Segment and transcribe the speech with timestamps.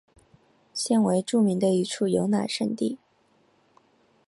[0.73, 2.97] 现为著名的一处游览胜地。